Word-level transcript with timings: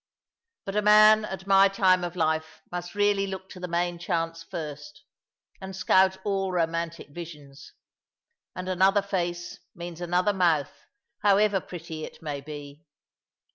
But 0.65 0.75
a 0.75 0.81
man 0.81 1.25
at 1.25 1.45
my 1.45 1.67
time 1.67 2.03
of 2.03 2.15
life 2.15 2.63
must 2.71 2.95
really 2.95 3.27
look 3.27 3.49
to 3.49 3.59
the 3.59 3.67
main 3.67 3.99
chance 3.99 4.41
first, 4.41 5.03
and 5.61 5.75
scout 5.75 6.17
all 6.23 6.51
romantic 6.51 7.09
visions; 7.09 7.73
and 8.55 8.67
another 8.67 9.03
face 9.03 9.59
means 9.75 10.01
another 10.01 10.33
mouth, 10.33 10.73
however 11.21 11.61
pretty 11.61 12.03
it 12.03 12.19
may 12.19 12.41
be. 12.41 12.83